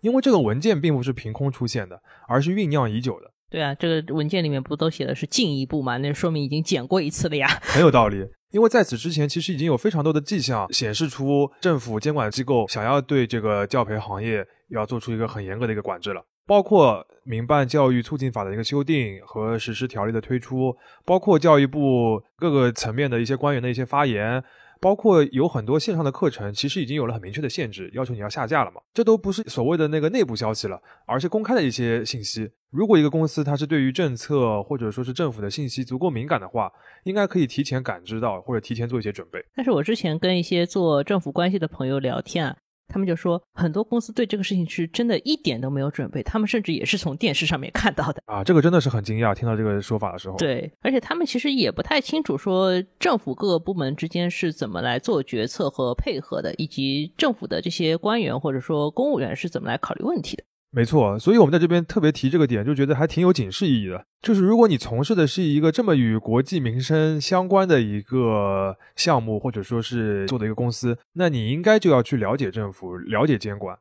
[0.00, 3.30] 因为这个文件并不是凭空出现的，而是酝酿已久的。
[3.50, 5.98] 对啊，这个文件里面不都写的是进一步嘛？
[5.98, 7.46] 那说明已经减过一次了呀。
[7.60, 8.26] 很有道理。
[8.52, 24.42] 因为在此之前，其实已经有非常多的迹象显示出政府监管机构想要对这个教培行业要做出一个很严格的一个管制了，包括民办教育促进法的一个修订和实施条例的推出，包括教育部各个层面的一些官员的一些发言。
[24.80, 28.80] 包括有很多线上的课程，其实已经有了很明确的限制，要求你要下架了嘛？
[28.92, 32.50] 这都不是所谓的那个内部消息了，而是公开的一些信息。
[32.70, 36.70] 如果一个公司它是对于政策或者说是政府的信息足够敏感的话，
[37.04, 39.42] 应该可以提前感知到或者提前做一些准备。
[39.54, 42.56] 但是我之前跟一些做政府关系的朋友聊天啊。
[42.96, 50.36] 他们就说，很多公司对这个事情是真的一点都没有准备，他们甚至也是从电视上面看到的啊，这个真的是很惊讶，听到这个说法的时候。
[50.38, 60.42] 对，而且他们其实也不太清楚说政府各个部门之间是怎么来做决策和配合的，以及政府的这些官员或者说公务员是怎么来考虑问题的。
[60.76, 64.04] 没错，所以我们在这边特别提这个点，就觉得还挺有警示意义的。
[64.20, 73.78] 就是如果你从事的是一个这么与国际民生相关的一个项目，或者说是做的一个公司，那你应该就要去了解政府，了解监管。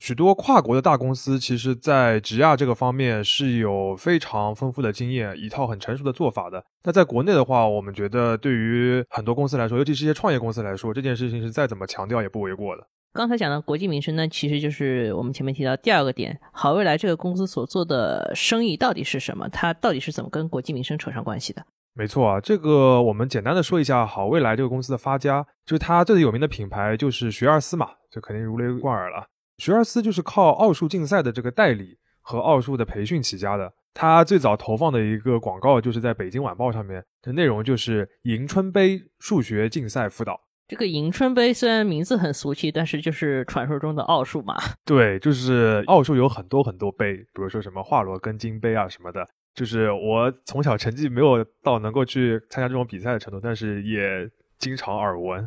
[0.00, 6.64] 许多跨国的大公司，其实在职亚这个方面是有非常丰富的经验，一套很成熟的做法的。
[6.82, 12.84] 那在国内的话，我们觉得对于很多公司来说，尤其是一些创业公司来说，这件事情是再怎么强调也不为过的。
[13.14, 19.46] 刚才讲的国际民生呢，其实就是我们前面提到第二个点，好未来这个公司所做的生意到底是什么？
[19.50, 21.62] 它到底是怎么跟国际民生扯上关系的？
[21.92, 29.26] 没错啊，这个我们简单的说一下好未来这个公司的发家，就是它最有名的品牌就是学而思嘛，这肯定如雷贯耳了。
[29.58, 33.74] 学而思就是靠奥数竞赛的这个代理和奥数的培训起家的。
[33.92, 40.40] 它最早投放的一个广告就是在北京晚报上面，的内容就是迎春杯数学竞赛辅导。
[40.72, 44.56] 这个迎春杯虽然名字很俗气，但是就是传说中的奥数嘛。
[44.86, 49.22] 对，就是奥数有很多很多杯，比如说什么华罗庚金杯啊什么的。
[49.54, 54.26] 就是我从小成绩没有到能够去参加这种比赛的程度，但是也
[54.58, 55.46] 经常耳闻。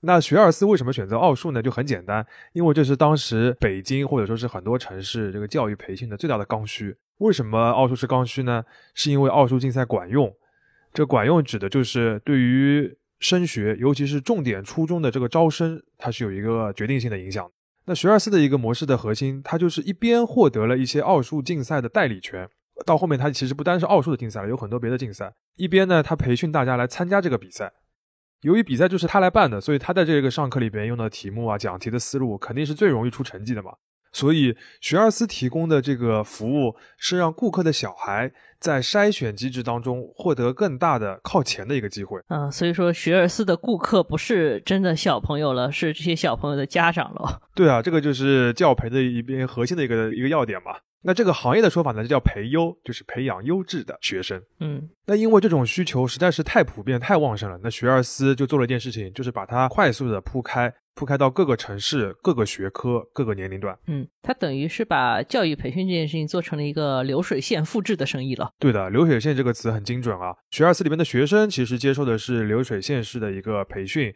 [0.00, 1.62] 那学而思为什么选择奥数呢？
[1.62, 6.92] 就很简单，因为这是当时北京或者说是很多城市这个教育培训的最大的刚需。
[7.18, 8.64] 为什么奥数是刚需呢？
[8.94, 10.34] 是因为奥数竞赛管用。
[10.92, 17.50] 这管用指的就是对于升学，尤其是重点初中的这个招生，它是有一个决定性的影响。
[17.86, 22.48] 那学而思的一个模式的核心，它就是一边获得了一些奥数竞赛的代理权，
[22.84, 25.32] 到后面它其实不单是奥数的竞赛了，有很多别的竞赛。
[25.56, 27.72] 一边呢，它培训大家来参加这个比赛。
[28.42, 33.72] 由于比赛就是他来办的，所以他在这个上课里边用的题目啊、讲题的思路肯定是最容易出成绩的嘛。
[34.12, 42.20] 所以学而思提供的这个服务是让顾客的小孩在筛选机制当中获得更大的靠前的一个机会。
[42.28, 47.40] 嗯，所以说学而思的顾客不是真的小朋友了，是这些小朋友的家长了。
[47.54, 50.72] 对啊，这个就是教培的一边核心的一个一个要点嘛。
[51.06, 54.42] 那这个行业的说法呢，就叫培优，就是培养优质的学生。
[54.58, 63.78] 嗯，那因为这种需求实在是太普遍、太旺盛了，那学而思就做了一件事情，就是把它快速的铺开，铺开到各个城市、各个学科、各个年龄段。
[63.86, 68.50] 嗯，它等于是把教育培训这件事情做成了一个流水线复制的生意了。
[68.58, 70.34] 对的，流水线这个词很精准啊。
[70.50, 74.12] 学而思里面的学生其实接受的是流水线式的一个培训，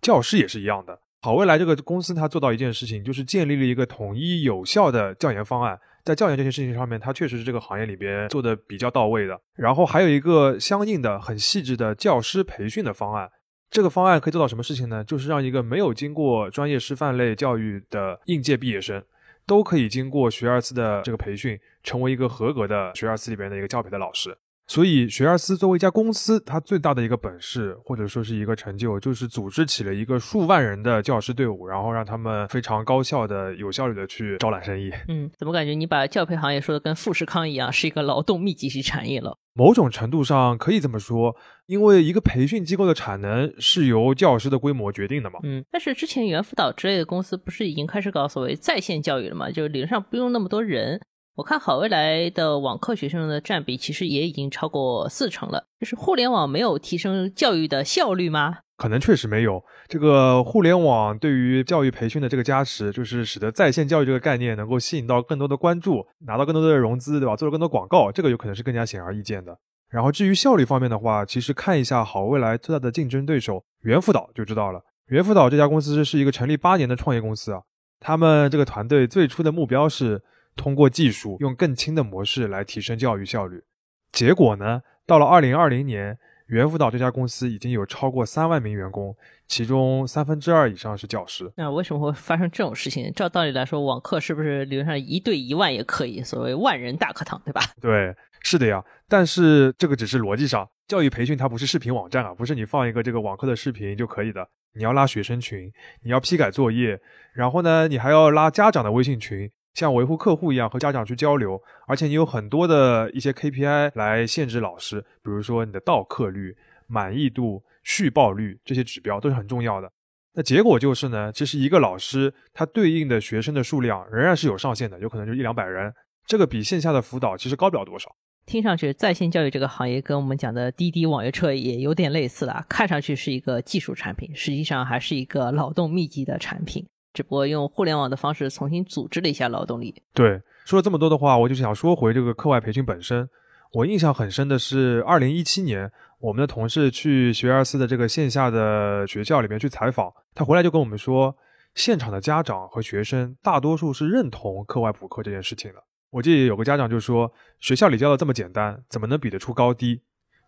[0.00, 0.98] 教师也是一样的。
[1.20, 5.78] 好未来这个公司它做到一件事情，就是建立了一个统一有效的教研方案。
[6.04, 9.40] 在教研这件事情上面，他确实是这个行业里边做的比较到位的。
[9.54, 13.30] 然后还有一个相应的很细致的教师培训的方案。
[13.70, 15.02] 这个方案可以做到什么事情呢？
[15.02, 19.02] 就是让一个没有经过专业师范类教育的应届毕业生，
[19.46, 24.36] 都可以经过学而思的这个培训，成为一个合格的学而思里边的一个教培的老师。
[24.72, 34.90] 所以，学而思作为一家公司，它最大的一个本事，或者说是一个成就，就是组织起了一个数万人的教师队伍，然后让他们非常高效的、有效率的去招揽生意。
[35.08, 39.36] 嗯，怎么感觉你把教培行业说的跟富士康一样，是一个劳动密集型产业了？
[39.52, 45.38] 某种程度上可以这么说，因为一个培训机构的产能是由教师的规模决定的嘛。
[45.42, 49.50] 嗯，但是之前猿辅导之类的公司不是已经开始搞所谓在线教育了吗？
[49.50, 50.98] 就是理论上不用那么多人。
[51.34, 55.64] 我看好未来的网课学生的占比其实也已经超过四成了。
[55.80, 58.58] 就是互联网没有提升教育的效率吗？
[58.76, 59.64] 可能确实没有。
[59.88, 67.34] 这个互联网对于教育培训的这个加持，就是使得在线教育这个概念能够吸引到更多的关注，拿到更多的融资，对吧？
[67.34, 69.56] 做了更多广告，这个有可能是更加显而易见的。
[69.88, 74.82] 然后至于效率方面的话，其实看一下好未来最大的竞争对手猿辅导就知道了。
[75.06, 77.62] 猿辅导这家公司是一个成立八年的创业公司啊，
[78.00, 80.22] 他们这个团队最初的目标是。
[80.56, 83.62] 通过技术，用更轻的模式来提升教育效率。
[84.10, 89.16] 结果呢，到了二零二零年，猿辅导这家公司已经有超过三万名员工，
[89.48, 91.50] 其中三分之二以上是教师。
[91.56, 93.10] 那为什么会发生这种事情？
[93.14, 96.22] 照道理来说，网课是不是理论上一对一万也可以？
[96.22, 97.62] 所谓万人大课堂，对吧？
[97.80, 98.84] 对，是的呀。
[99.08, 104.46] 但是这个只是逻辑上，教育培训它不是视频网站啊，不是你放一个这个网课的视频就可以的。
[104.74, 107.00] 你要拉学生群，你要批改作业，
[107.32, 109.50] 然后呢，你还要拉家长的微信群。
[109.74, 116.56] 像维护客户一样和家长去交流，而且你有很多的一些 KPI 来限制老师，比如说你的到课率、
[116.86, 119.90] 满意度、续报率这些指标都是很重要的。
[120.34, 125.92] 那结果就是呢，其实一个老师他对应的学生的数量仍然是有上限的，有可能就一两百人，
[126.26, 128.14] 这个比线下的辅导其实高不了多少。
[128.44, 136.84] 听上去在线教育这个行业跟我们讲的滴滴网约车也有点类似了，看上去是一个技术产品，实际上还是一个劳动密集的产品。
[137.12, 140.02] 只不过用互联网的方式重新组织了一下劳动力。
[140.14, 143.28] 对，说了这么多的话，我就想说回这个课外培训本身。
[143.72, 151.34] 我印象很深的是，二零一七年，我们的同事去学而思的这个线下的学校里面去采访，他回来就跟我们说，
[151.74, 155.82] 现场的家长和学生大多数是认同课外补课这件事情的。
[156.10, 160.02] 我记得有个家长就说：“学校里教的这么简单，怎么能比得出高低？”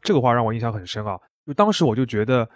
[0.05, 1.19] 这个话让我印象很深啊。
[1.47, 2.47] 就当时我就觉得，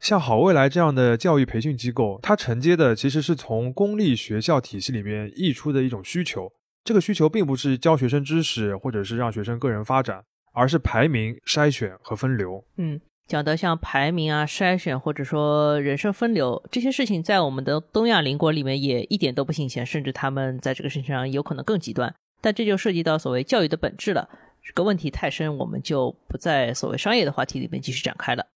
[0.00, 6.52] 像好未来这样的教育培训机构，它承接的其实是从公立学校体系里面溢出的一种需求。
[6.84, 12.64] 这个需求并不是教学生知识，或者是让学生个人发展，而是排名、筛选和分流。
[12.76, 13.00] 嗯。
[13.26, 22.14] 讲的像排名啊、筛选或者说人生分流这些事情，在我们的东亚邻国里面也一点都不新鲜，甚至他们在这个事情上有可能更极端。
[22.40, 24.28] 但这就涉及到所谓教育的本质了。
[24.62, 28.46] 这个问题太深，我们就不在所谓商业的话题里面继续展开了。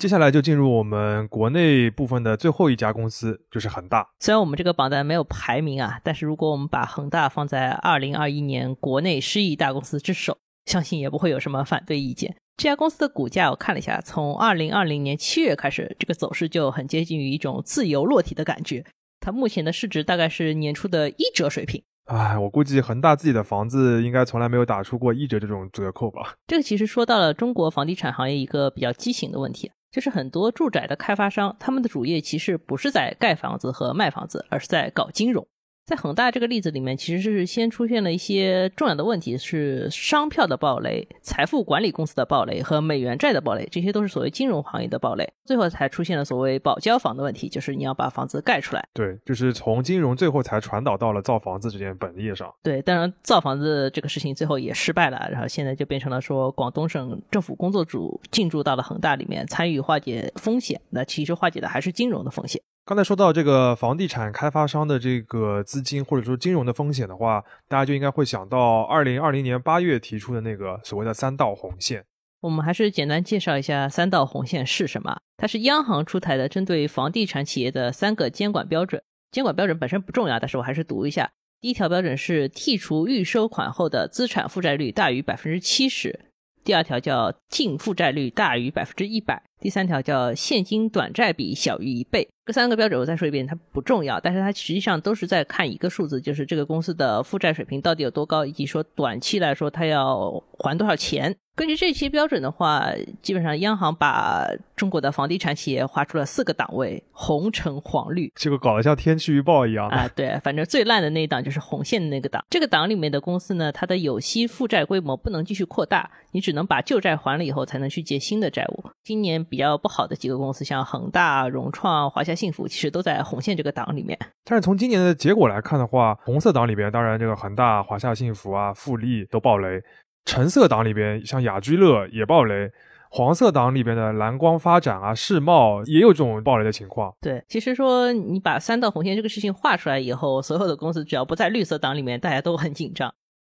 [0.00, 4.08] 接下来就进入我们国内部分的最后一家公司，就是恒大。
[4.18, 10.38] 虽然我们这个榜单没有排名啊，但是如果我们把恒大放在二零二一年国内十亿大公司之首。
[10.64, 12.34] 相信也不会有什么反对意见。
[12.56, 18.82] 这家公司的股价我看了一下，从二零二零年七月开始，这个走势就很接近于一种自由落体的感觉。
[19.20, 21.82] 它目前的市值大概是年初的一折水平。
[22.06, 26.34] 哎，我估计恒大自己的房子应该从来没有打出过一折这种折扣吧？
[26.46, 35.46] 这个其实说到了中国房地产行业一个比较畸形的问题，就是很多住宅的开发商，他们的主业其实不是在盖房子和卖房子，而是在搞金融。
[35.90, 45.28] 在恒大这个例子里面，其实是先出现了一些重要的问题，是商票的暴雷、财富管理公司的暴雷和美元债的暴雷，这些都是所谓金融行业的暴雷。
[45.44, 48.88] 最后才出现了所谓保交房的问题，就是你要把房子盖出来。
[48.94, 52.48] 对，就是从金融最后才传导到了造房子这件本业上。
[52.62, 62.62] 对，当然造房子这个事情最后也失败了，然后现在就变成了说广东省政府工作组进驻到了恒大里面参与化解风险，那其实化解的还是金融的风险。
[62.84, 72.04] 刚才说到这个房地产开发商的这个资金或者说金融的风险的话，大家就应该会想到二零二零年八月提出的那个所谓的三道红线。
[72.40, 75.20] 我们还是简单介绍一下三道红线是什么。
[75.36, 79.00] 它是央行出台的针对房地产企业的三个监管标准。
[79.30, 81.30] 监管标准本身不重要，但是我还是读一下。
[81.60, 86.29] 第一条标准是剔除预收款后的资产负债率大于百分之七十。
[86.70, 89.42] 第二条叫净负债率大于百分之一百。
[89.60, 92.28] 第三条叫现金短债比小于一倍。
[92.46, 100.30] 这三个标准我再说一遍，它不重要，但是它实际上都是在看一个数字，就是这个公司的负债水平到底有多高，以及说短期来说它要
[100.60, 101.34] 还多少钱。
[101.60, 108.32] 根据这些标准的话，基本上央行把中国的房地产企业划出了四个档位：红、橙、黄、绿。
[108.34, 110.08] 这个搞得像天气预报一样啊！
[110.16, 112.42] 对，反正最烂的那一档就是红线的那个档。
[112.48, 118.84] 这个档里面的公司呢，它的有息负债规模不能继续扩大，你只能把旧债还了以后才能去借新的债务。
[119.04, 124.18] 今年比较不好的几个公司，像恒大、融创、华夏幸福，其实都在红线这个档里面。
[124.46, 129.82] 但是从今年的结果来看的话，红色档里边，当然这个恒大、华夏幸福啊、富力都爆雷。
[130.24, 132.68] 橙色档里边，像雅居乐也爆雷；
[133.10, 137.12] 黄色档里边的蓝光发展啊、世茂也有这种爆雷的情况。
[137.20, 143.12] 对，其实说你把三道红线这个事情画出来以后，所有的公司只要不在绿色档里面，大家都很紧张。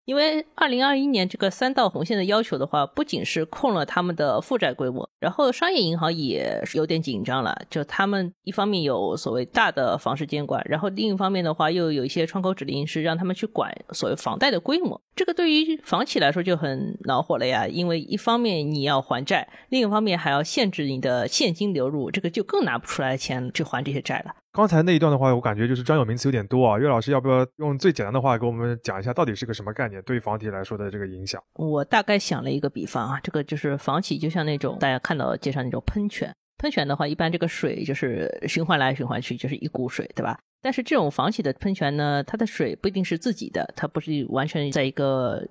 [0.04, 7.56] 因为二零二一年这个三道红线的要求的话，不仅是控了他们的负债规模，然后商业银行也是有点紧张了。
[7.70, 15.00] 就他们一方面有所谓大的房市监管，然后另一方面的话又有一些窗口指令是让他们去管所谓房贷的规模。
[15.14, 24.34] 这个对于房企来说就很恼火了呀，因为一方面你要还债，另一方面还要限制你的现金流入，这个就更拿不出来钱去还这些债了。
[24.52, 26.76] 刚才那一段的话，我感觉就是专有名词有点多啊。
[26.76, 29.89] 岳老师，要不要用最简单的话给我们讲一下，到底是个什么概念？
[29.90, 31.42] 也对房企来说的这个影响？
[31.54, 40.38] 我大概想了一个比方啊，这个就是房企就像那种大家看到街上那种喷泉，喷泉的话，一般这个水就是循环来循环去，就是一股水，对吧？
[40.62, 45.46] 但是这种房企的喷泉呢，它的水不一定是自己的，它不是完全在一个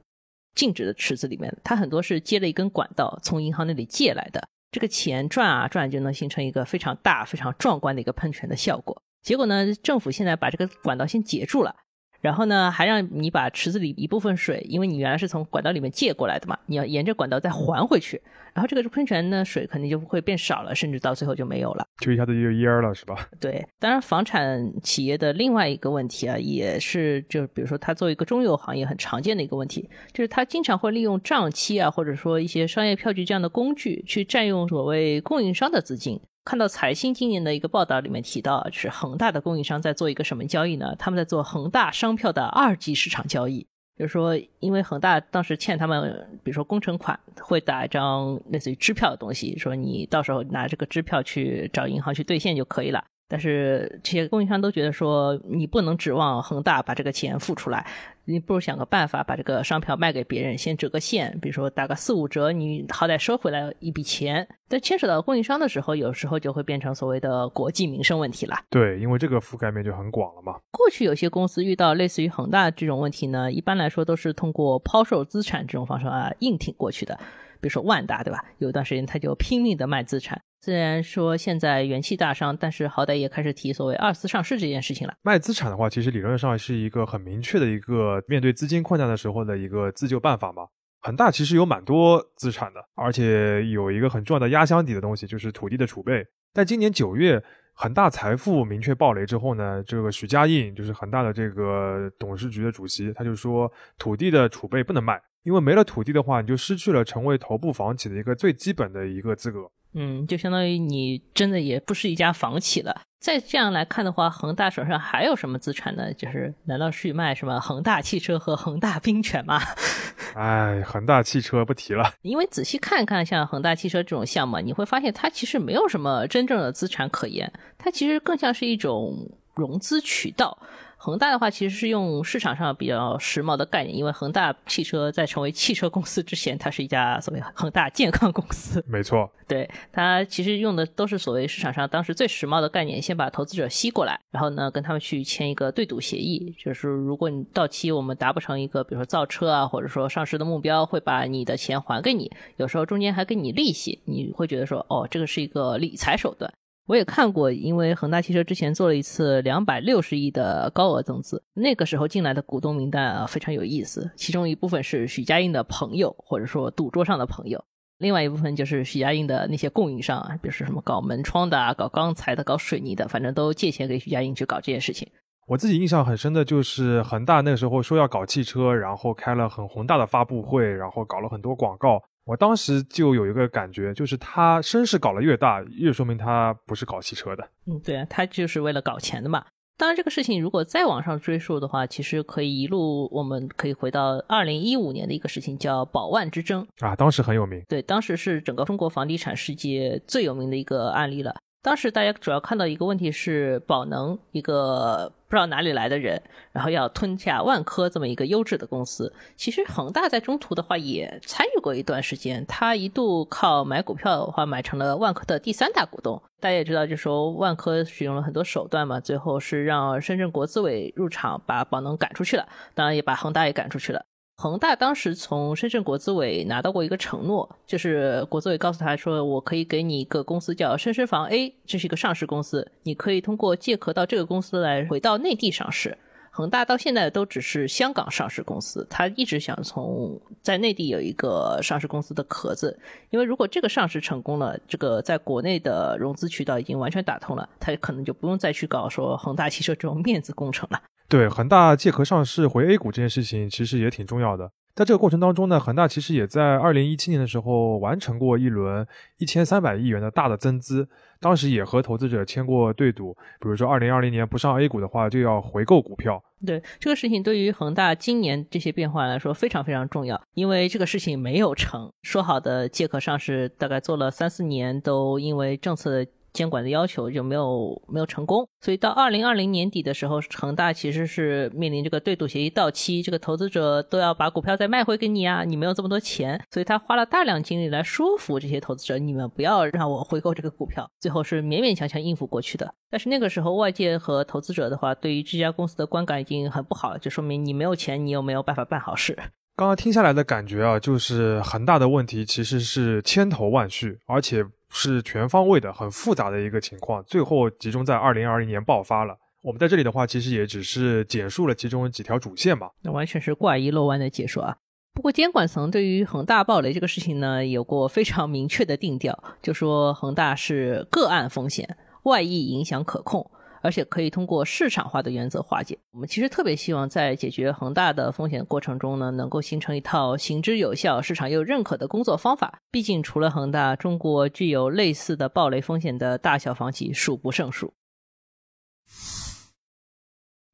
[0.54, 4.47] 静止的池子里面，它很多是接了一根管道从银行那里借来的。
[4.71, 9.02] 这个钱转啊转，就能形成一个非常大、非常壮观的一个喷泉的效果。
[9.23, 11.75] 结果呢，政府现在把这个管道先截住了。
[12.21, 18.21] 然后呢，还让你把池子里一部分水，因为你原来是从管道里面借过来的嘛，你要沿着管道再还回去。
[18.53, 23.15] 然后这个喷泉呢，水肯定就会变少了，甚至到最后就没有了，就一下子就蔫了，是吧？
[23.39, 36.19] 对，当然房产企业的另外一个问题啊，也是就比如说它作为一个中游行业很常见的一个问题，就是它经常会利用账期啊，或者说一些商业票据这样的工具去占用所谓供应商的资金。
[36.49, 40.95] 看到财新今年的一个报道里面提到，就是恒大的供应商在做一个什么交易呢？
[40.97, 53.06] 他们在做恒大商票的二级市场交易，就是说，因为恒大当时欠他们，比如说工程款，会打一张类似于支票的东西，说你到时候拿这个支票去找银行去兑现就可以了。
[53.30, 57.86] 但是这些供应商都觉得说，你不能指望恒大把这个钱付出来，
[58.25, 64.48] 你不如想个办法把这个商票卖给别人，先折个现，比如说打个四五折，你好歹收回来一笔钱。
[64.67, 68.56] 但牵扯到供应商的时候，有时候就会变成所谓的国计民生问题了。
[68.71, 70.56] 对，因为这个覆盖面就很广了嘛。
[70.71, 77.15] 过去有些公司遇到类似于恒大这种问题呢，一般来说都是通过抛售资产这种方式啊硬挺过去的。
[77.62, 78.44] 比如说万达，对吧？
[78.58, 80.42] 有一段时间他就拼命的卖资产。
[80.62, 85.13] 虽然说现在元气大伤，但是好歹也开始提所谓二次上市这件事情了。
[85.21, 90.63] 卖资产的话，其实理论上是一个很明确的一个面对资金困难的时候的一个自救办法嘛。
[91.01, 96.25] 恒大其实有蛮多资产的，而且有一个很重要的压箱底的东西，就是土地的储备。
[96.53, 97.41] 但今年九月，
[97.73, 109.71] 恒大财富明确暴雷之后呢，这个许家印就是恒大的这个董事局的主席，他就说土地的储备不能卖，因为没了土地的话，你就失去了成为头部房企的一个最基本的一个资格。
[109.94, 113.02] 嗯，就相当于你真的也不是一家房企了。
[113.19, 116.13] 再这样来看的话，恒大手上还有什么资产呢？
[116.13, 119.60] 就是难道是卖什么恒大汽车和恒大冰泉吗？
[120.35, 122.13] 哎，恒大汽车不提了。
[122.21, 130.58] 因为仔细看看，像恒大汽车这种项目，你会发现它其实没有什么真正的资产可言，它其实更像是一种融资渠道。
[131.02, 138.83] 恒大的话，其实是用市场上比较时髦的概念，因为恒大汽车在成为汽车公司之前，它是一家所谓恒大健康公司。
[138.85, 156.52] 没错，对它其实用的都是所谓市场上当时最时髦的概念，先把投资者吸过来，然后呢跟他们去签一个对赌协议，就是如果你到期我们达不成一个比如说造车啊或者说上市的目标，会把你的钱还给你，有时候中间还给你利息，你会觉得说哦这个是一个理财手段。
[156.90, 167.63] 我也看过，因为恒大汽车之前做了一次两百六十亿的高额增资，那个时候进来的股东名单啊非常有意思，其中一部分是许家印的朋友，或者说赌桌上的朋友，
[168.00, 175.08] 另外一部分就是许家印的那些供应商啊，比如说什么搞门窗的、搞钢材的、搞水泥的，反正都借钱给许家印去搞这件事情。
[175.46, 182.02] 我自己印象很深的就是恒大那时候说要搞汽车，然后开了很宏大的发布会，然后搞了很多广告。
[182.30, 187.44] 我当时就有一个感觉，就是他声势搞得越大，越说明他不是搞汽车的。
[187.65, 189.44] 嗯，对啊，他就是为了搞钱的嘛。
[189.75, 197.63] 当然，这个事情如果再往上追溯的话，其实可以一路，我们可以回到二零一五年的一个事情，叫宝万之争啊，当时很有名。
[197.67, 201.36] 对，当时是整个中国房地产世界最有名的一个案例了。
[201.62, 206.21] 当时大家主要看到一个问题是，宝能一个不知道哪里来的人，
[206.53, 209.13] 然后要吞下万科这么一个优质的公司。
[209.35, 216.21] 其实恒大在中途的话也参与过一段时间，他一度靠买股票的话买成了万科的第三大股东。
[216.39, 224.01] 大家也知道，就说万科使用了很多手段嘛，最后是让深圳国资委入场把宝能赶出去了，当然也把恒大也赶出去了。
[224.42, 235.98] 恒大当时从深圳国资委拿到过一个承诺，就是国资委告诉他说：“我可以给你一个公司叫深深房 A，这是一个上市公司，你可以通过借壳到这个公司来回到内地上市。”
[236.31, 242.79] 恒大到现在都只是香港上市公司，他一直想从在内地有一个上市公司的壳子，
[243.10, 250.81] 因为如果这个上市成功了，这个在国内的融资渠道已经完全打通了，他可能就不用再去搞说恒大汽车这种面子工程了。
[251.10, 254.51] 对恒大借壳上市回 A 股这件事情，其实也挺重要的。
[254.75, 258.87] 在这个过程当中呢，恒大其实也在二零一七年的时候完成过一轮
[259.17, 260.87] 一千三百亿元的大的增资，
[261.19, 266.23] 当时也和投资者签过对赌，比如说二零二零年不上 A 股的话，就要回购股票。
[266.45, 276.05] 对这个事情，对于恒大今年这些变化来说非常非常重要，因为这个事情没有成，说好的借壳上市，大概做了三四年，都因为政策。
[276.34, 292.73] 监管的要求就没有没有成功，所以到二零二零年底的时候，恒大其实是面临这个对赌协议到期，这个投资者都要把股票再卖回给你啊，你没有这么多钱，所以他花了大量精力来说服这些投资者，你们不要让我回购这个股票，最后是勉勉强强应付过去的。
[292.90, 299.17] 但是那个时候外界和投资者的话，对于这家公司的观感已经很不好了，就说明你没有钱，你又没有办法办好事。
[299.56, 304.46] 刚刚听下来的感觉啊，就是恒大的问题其实是千头万绪，而且。
[304.72, 309.17] 是全方位的、很复杂的一个情况，最后集中在二零二零年爆发了。
[309.42, 312.70] 我们在这里的话，其实也只是简述了其中几条主线吧。
[312.84, 314.58] 那完全是挂一漏万的解说啊。
[314.94, 323.32] 不过监管层对于恒大暴雷这个事情呢，有过非常明确的定调，就说恒大是个案风险，外溢影响可控。
[323.62, 325.77] 而且可以通过市场化的原则化解。
[325.91, 332.60] 我们其实特别希望在解决恒大的风险过程中呢，能够形成一套行之有效、市场又认可的工作方法。
[332.71, 337.73] 毕竟除了恒大，中国具有类似的暴雷风险的大小房企数不胜数。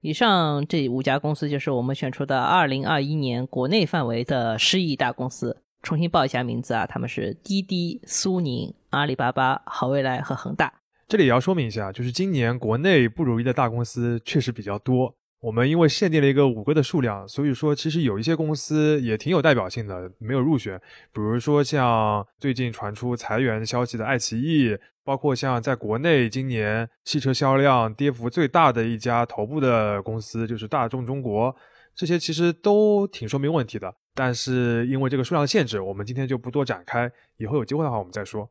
[0.02, 5.64] 以上这五家公司就是我们选出的二零二一年国内范围的十亿大公司。
[5.82, 10.74] 重新报一下名字啊，他们是滴滴、苏宁、阿里巴巴、好未来和恒大。
[11.08, 15.16] 这里也要说明一下，就是今年国内不如意的大公司确实比较多。
[15.40, 20.82] 我们因为限定了一个五个的数量，所以说其实有一些公司也挺有代表性的，没有入选。
[21.14, 31.56] 比如说像最近传出裁员消息的爱奇艺，包括像在国内今年汽车销量跌幅最大的一家头部的公司就是大众中国，
[31.94, 33.94] 这些其实都挺说明问题的。
[34.16, 38.50] 但是因为这个数量限制，我们今天就不多展开，以后有机会的话我们再说。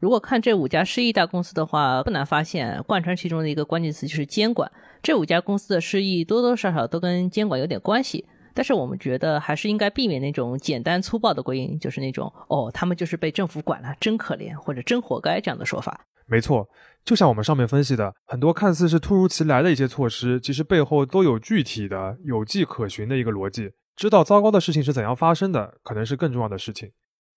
[0.00, 4.70] 如果看这五家失意大公司的话，不难发现，贯穿其中的一个关键词就是监管。
[5.02, 8.26] 这五家公司的失意多多少少都跟监管有点关系。
[8.52, 16.04] 但是我们觉得还是应该避免那种简单粗暴的归因，就是那种“哦，他们就是被政府管了，真可怜”或者“真活该”这样的说法。
[16.26, 16.66] 没错，
[17.04, 23.70] 就像我们上面分析的，很多看似是突如其来的一些措施，其实背后都有具体的、有迹可循的一个逻辑。
[23.94, 26.90] 知道糟糕的事情是怎样发生的，可能是更重要的事情。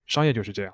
[0.07, 0.74] 商业就是这样。